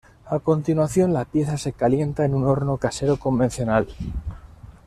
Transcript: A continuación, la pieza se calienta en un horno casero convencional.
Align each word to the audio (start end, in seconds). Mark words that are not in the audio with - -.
A 0.25 0.39
continuación, 0.39 1.13
la 1.13 1.25
pieza 1.25 1.57
se 1.59 1.73
calienta 1.73 2.25
en 2.25 2.33
un 2.33 2.45
horno 2.47 2.77
casero 2.77 3.17
convencional. 3.17 3.87